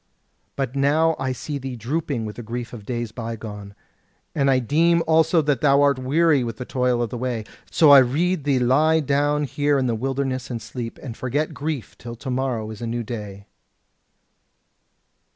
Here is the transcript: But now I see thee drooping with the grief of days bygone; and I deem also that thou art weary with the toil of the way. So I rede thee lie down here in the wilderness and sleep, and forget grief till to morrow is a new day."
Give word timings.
But 0.55 0.75
now 0.75 1.15
I 1.19 1.31
see 1.31 1.59
thee 1.59 1.75
drooping 1.75 2.25
with 2.25 2.37
the 2.37 2.41
grief 2.41 2.73
of 2.73 2.87
days 2.87 3.11
bygone; 3.11 3.75
and 4.33 4.49
I 4.49 4.57
deem 4.57 5.03
also 5.05 5.43
that 5.43 5.61
thou 5.61 5.83
art 5.83 5.99
weary 5.99 6.43
with 6.43 6.57
the 6.57 6.65
toil 6.65 7.03
of 7.03 7.11
the 7.11 7.19
way. 7.19 7.43
So 7.69 7.91
I 7.91 7.99
rede 7.99 8.43
thee 8.43 8.57
lie 8.57 8.99
down 8.99 9.43
here 9.43 9.77
in 9.77 9.85
the 9.85 9.93
wilderness 9.93 10.49
and 10.49 10.59
sleep, 10.59 10.97
and 11.03 11.15
forget 11.15 11.53
grief 11.53 11.95
till 11.99 12.15
to 12.15 12.31
morrow 12.31 12.71
is 12.71 12.81
a 12.81 12.87
new 12.87 13.03
day." 13.03 13.45